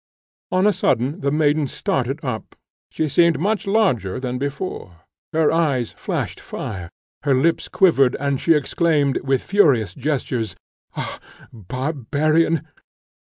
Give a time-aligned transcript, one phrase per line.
[0.51, 2.55] On a sudden the maiden started up.
[2.89, 6.89] She seemed much larger than before; her eyes flashed fire,
[7.21, 10.55] her lips quivered, and she exclaimed, with furious gestures,
[10.93, 11.19] "Ha,
[11.53, 12.65] barbarian!